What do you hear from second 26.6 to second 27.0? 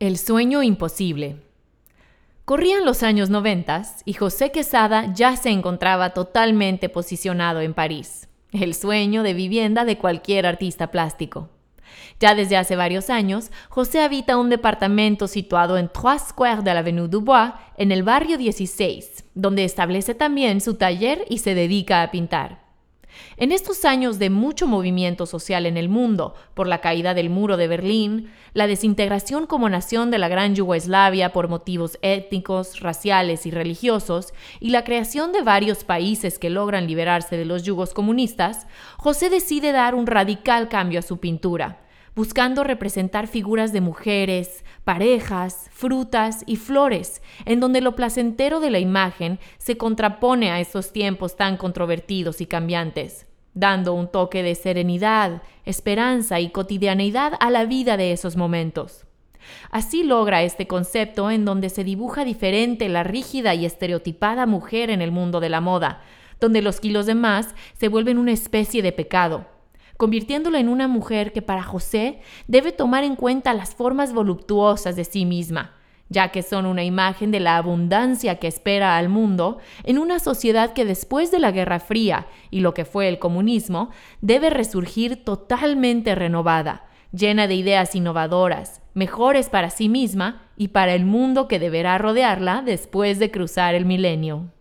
la